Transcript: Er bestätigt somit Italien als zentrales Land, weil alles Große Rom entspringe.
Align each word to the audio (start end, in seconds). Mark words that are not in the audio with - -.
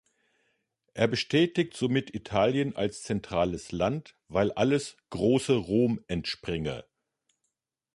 Er 0.95 1.07
bestätigt 1.07 1.77
somit 1.77 2.11
Italien 2.15 2.75
als 2.75 3.03
zentrales 3.03 3.71
Land, 3.71 4.17
weil 4.29 4.51
alles 4.51 4.97
Große 5.11 5.53
Rom 5.53 6.03
entspringe. 6.07 6.85